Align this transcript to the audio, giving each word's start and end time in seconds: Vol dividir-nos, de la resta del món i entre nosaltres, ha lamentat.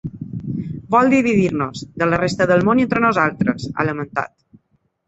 Vol 0.95 1.11
dividir-nos, 1.13 1.85
de 2.03 2.09
la 2.09 2.21
resta 2.25 2.49
del 2.53 2.67
món 2.71 2.83
i 2.83 2.87
entre 2.89 3.05
nosaltres, 3.07 3.71
ha 3.77 3.89
lamentat. 3.93 4.37